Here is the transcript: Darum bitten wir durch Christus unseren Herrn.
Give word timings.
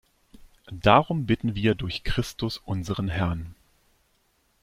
Darum 0.71 1.27
bitten 1.27 1.53
wir 1.53 1.75
durch 1.75 2.03
Christus 2.03 2.57
unseren 2.57 3.07
Herrn. 3.07 3.53